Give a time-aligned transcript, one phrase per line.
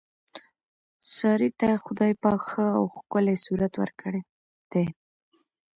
[1.15, 4.21] سارې ته خدای پاک ښه او ښکلی صورت ورکړی
[4.71, 4.87] دی.